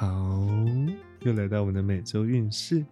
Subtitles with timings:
[0.00, 0.08] 好，
[1.20, 2.82] 又来到我们的每周运势。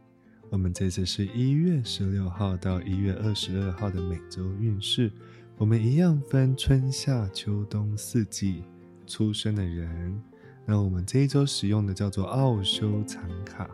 [0.51, 5.11] 我们这次是一月十六号到一月二十二号的每周运势。
[5.57, 8.63] 我们一样分春夏秋冬四季
[9.07, 10.23] 出生的人。
[10.67, 13.71] 那我们这一周使用的叫做奥修残卡。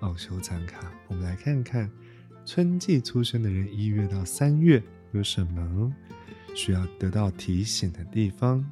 [0.00, 1.90] 奥修残卡，我们来看看
[2.44, 4.82] 春季出生的人一月到三月
[5.12, 5.90] 有什么
[6.54, 8.62] 需要得到提醒的地方。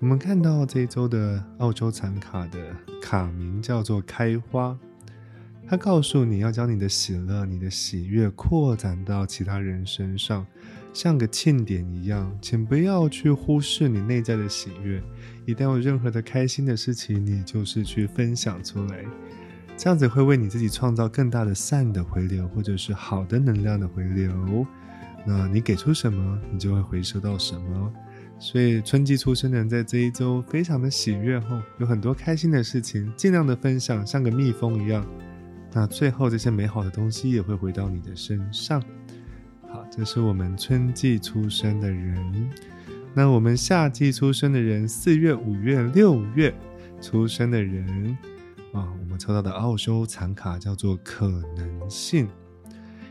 [0.00, 4.74] 我们看到这一周的澳洲残卡的卡名叫做开花，
[5.68, 10.46] 它告诉你要将你的喜乐、你的喜悦扩展到其他人身上，
[10.94, 15.02] 像个庆典一样，请不要去忽视你内在的喜悦。
[15.44, 19.04] 一旦有任何的开心的事情，你就是去分享出来，
[19.76, 24.66] 这样子会为你自己创造更大的善的回流，或者是好的能量的回流。
[25.26, 27.92] 那你给出什么，你就会回收到什么。
[28.40, 35.06] 所以春季出生的人在这一周非常的喜悦，后有很多开心的事情，尽量的分享，像个蜜蜂一样。
[35.72, 38.82] 那最后这些美好的东西也会回到你的身上。
[39.68, 42.50] 好，这是我们春季出生的人。
[43.12, 46.54] 那我们夏季出生的人，四月、五月、六月
[46.98, 48.16] 出生的人
[48.72, 52.26] 啊，我们抽到的奥修残卡叫做可能性，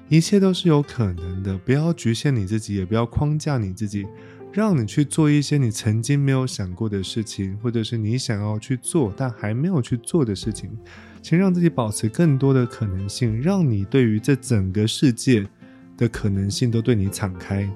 [0.08, 4.08] 一切都是有可能的，不要局限你自己，也不要框架你自己。
[4.52, 10.70] 让你去做一些你曾经没有想过的事情，或者是你想要去做但还没有去做的事情，
[11.22, 15.48] 请让自己保持更多的可能性，让你对于这整个世界
[15.96, 17.70] 的可能性都对你敞开。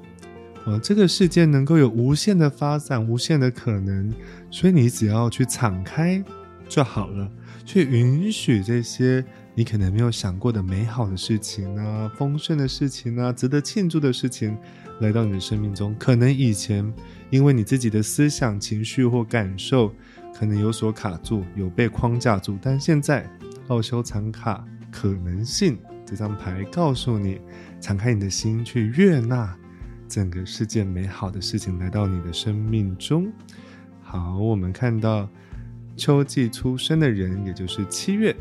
[0.65, 4.11] 呃，这个世界能够有无限的发展，无限的可能，
[4.49, 6.23] 所以你只要去敞开
[6.67, 7.29] 就好了，
[7.63, 14.57] 去允许这些你可能没有想过的美好的事情啊，丰盛的事情啊，值得庆祝的事情。
[15.03, 16.91] 来到你的生命中，可能以前
[17.29, 19.93] 因为你自己的思想、情绪或感受，
[20.33, 22.57] 可能有所卡住，有被框架住。
[22.61, 23.29] 但现在，
[23.67, 27.41] 奥修藏卡可能性这张牌告诉你，
[27.81, 29.53] 敞开你的心，去悦纳
[30.07, 33.29] 整个世界美好的事情来到你的生命中。
[34.01, 35.27] 好，我们看到
[35.97, 38.33] 秋季出生的人，也就是七月、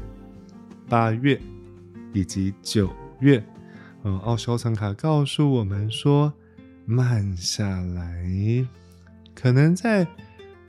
[0.88, 1.40] 八月
[2.12, 3.42] 以及九月，
[4.04, 6.32] 嗯，奥修藏卡告诉我们说。
[6.84, 8.66] 慢下来，
[9.34, 10.06] 可能在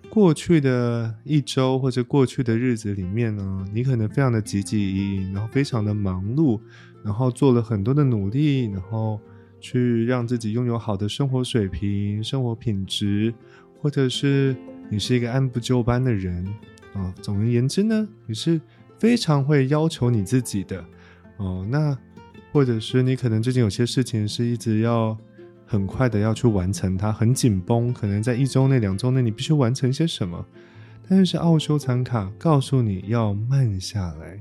[0.09, 6.59] 过去的一周或者过去的日子里面呢，你可能非常的积极，然后非常的忙碌，
[7.03, 9.19] 然后做了很多的努力，然后
[9.59, 13.34] 去让自己拥有好的生活水平、生活品质，
[13.81, 14.56] 或者是
[14.90, 16.45] 你是一个按部就班的人
[16.94, 17.12] 啊。
[17.22, 18.62] 总而言之呢，你是
[19.00, 20.85] 非常会要求你自己的
[21.38, 21.66] 哦。
[21.69, 21.97] 那
[22.51, 25.18] 或者是你可能最近有些事情是一直要。
[25.73, 30.45] 很快的要去完成它，很紧绷，可能在一周内、两周内你必须完成些什么。
[31.09, 34.39] 但是奥修残卡告诉你要慢下来，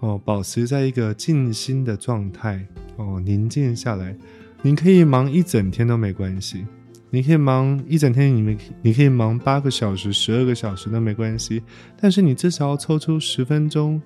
[0.00, 2.66] 哦，保持在一个静心的状态，
[2.96, 4.16] 哦，宁静下来。
[4.62, 6.64] 你可以忙一整天都没关系，
[7.10, 11.62] 你可以忙一整天，你们你可以忙八个小时、十二个小时都没关系。
[12.00, 14.00] 但是你至少要抽出十分钟、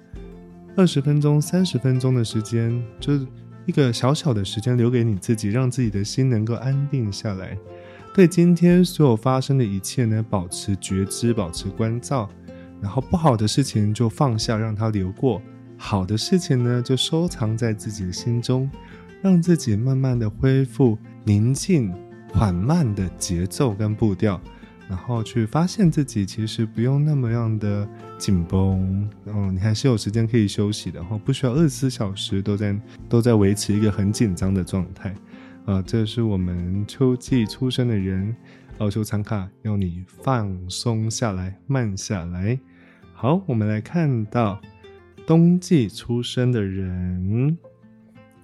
[0.76, 3.24] 二十分钟、三十分钟的时间，就是。
[3.68, 7.54] 一个小小的时间留给你自己，让自己的心能够安定下来，
[8.14, 12.30] 对今天所有发生的一切呢，保持觉知，保持关照，
[12.80, 15.38] 然后不好的事情就放下，让它流过；
[15.76, 18.70] 好的事情呢，就收藏在自己的心中，
[19.20, 21.92] 让自己慢慢的恢复宁静、
[22.32, 24.40] 缓慢的节奏跟步调。
[24.88, 35.14] 然后去发现自己其实不用那么样的紧绷，嗯，你还是有时间可以休息的，然后不需要二十四小时都在都在维持一个很紧张的状态，
[35.66, 38.34] 啊，这是我们秋季出生的人，
[38.78, 42.58] 奥修参卡要你放松下来，慢下来。
[43.12, 44.58] 好，我们来看到
[45.26, 47.58] 冬季出生的人，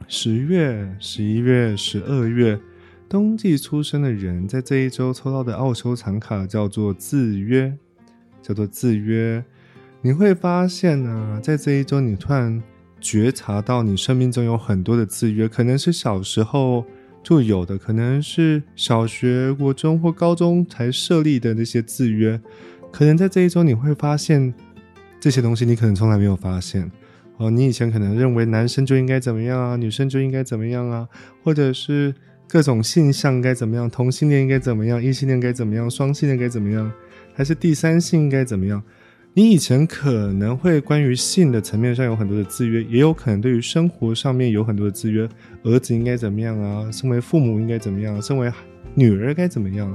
[0.09, 2.61] 十月、十一月、十二月。
[3.15, 7.73] 冬季出生的人在这一周抽到的奥修藏卡叫做制约，
[8.43, 9.41] 叫做制约。
[10.03, 12.61] 你会发现呢，在这一周你突然
[13.00, 16.85] 觉察到你生命中有很多的制约，可能是小时候
[17.23, 22.41] 就有的，可能是小学、国中或高中才设立的那些制约。
[22.91, 24.53] 可能在这一周你会发现
[25.21, 26.91] 这些东西，你可能从来没有发现。
[27.37, 31.09] 哦，你以前可能认为男生就应该怎么样啊，女生就应该怎么样啊，
[31.44, 32.12] 或者是。
[32.49, 33.91] 各种性向该怎么样？
[33.91, 35.02] 同性恋应该怎么样？
[35.02, 35.91] 异性恋该怎么样？
[35.91, 36.91] 双性恋该怎么样？
[37.35, 38.82] 还是第三性该怎么样？
[39.37, 45.29] 你以前可能会关于性的层面上有很多的制约，也有可能对于生活上面有很多的制约。
[45.64, 46.88] 儿子应该怎么样啊？
[46.93, 48.23] 身为父母应该怎么样？
[48.23, 48.52] 身为
[48.94, 49.93] 女儿该怎么样？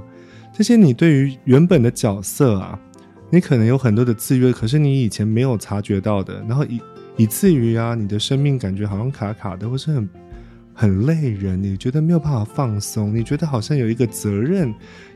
[0.53, 2.77] 这些你对于原本的角色啊，
[3.29, 6.81] 你可能有很多的制约，可是你以前没有察觉到的，然后以
[7.15, 10.09] 以至于啊，你的生命感觉好像卡卡的，或是很
[10.79, 14.73] 很累人，你觉得没有办法放松，你觉得好像有一个责任，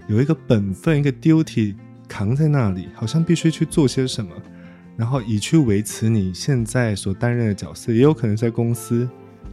[0.07, 1.73] 有一个本分，一个 duty
[2.05, 4.31] 扛在那里，好像必须去做些什么，
[4.97, 9.07] 然后以去维持你现在所担任的角色，也有可能在公司，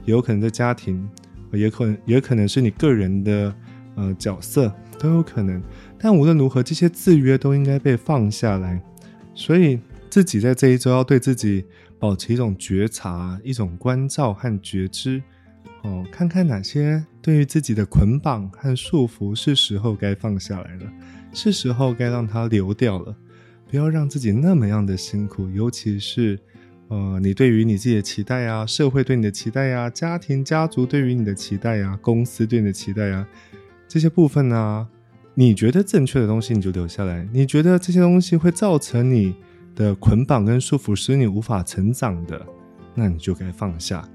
[0.05, 1.09] 也有可能在家庭，
[1.53, 3.55] 也可能也可能是你个人的
[3.95, 5.63] 呃角色都有可能。
[5.97, 8.83] 但无论如何，这些制约都应该被放下来。
[9.33, 9.79] 所以
[10.11, 11.65] 自己在这一周要对自己
[12.01, 15.23] 保持一种觉察、一种关照和觉知，
[15.83, 20.93] 哦，看看哪些对于自己的捆绑和束缚是时候该放下来了，
[21.33, 23.17] 是时候该让它流掉了。
[23.69, 26.39] 不要让自己那么样的辛苦，尤其是
[26.89, 33.27] 呃，你对于你自己的期待啊，社会对你的期待呀，家庭家族对于你的期待呀，公司对你的期待呀，
[33.87, 34.89] 这些部分呢？
[35.35, 39.35] 你觉得正确的东西，你就留下来；你觉得这些东西会造成你
[39.77, 42.45] 的捆绑跟束缚，使你无法成长的，
[42.95, 44.07] 那你就该放下。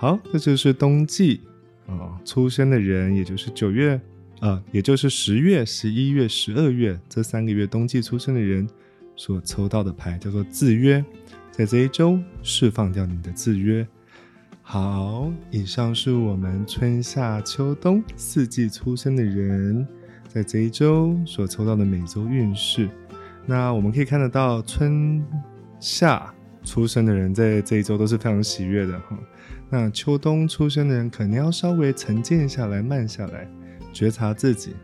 [0.00, 1.42] 好，这就是冬季
[1.86, 4.00] 啊出生的人，也就是九月
[4.40, 8.66] 啊，也就是十月、十一月、十二月这三个月冬季出生的人
[9.14, 11.04] 所抽到的牌，叫做制约。
[11.50, 13.86] 在这一周释放掉你的制约。
[14.62, 19.86] 好，以上是我们春夏秋冬四季出生的人。
[20.28, 22.88] 在这一周所抽到的每周运势，
[23.44, 25.22] 那我们可以看得到，春
[25.78, 29.18] 夏出生的人在这一周都是非常喜悦的哈。
[29.68, 33.48] 那秋冬出生的人可能要稍微沉静下来，慢下来，
[33.92, 34.74] 觉察自己。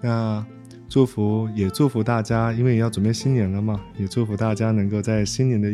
[0.00, 0.44] 那
[0.88, 5.72] 祝福也祝福大家，因为要准备新年了嘛，也祝福大家能够在新年的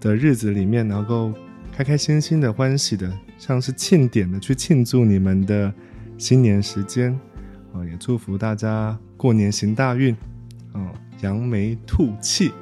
[0.00, 1.32] 的日子里面，能够
[1.72, 5.72] 开开心心的、欢喜的，像是庆典的去庆祝你们的
[6.16, 7.12] 新年时间
[7.72, 7.84] 啊。
[7.84, 10.14] 也祝福大家过年行大运，
[10.72, 10.92] 啊，
[11.22, 12.52] 扬眉吐气。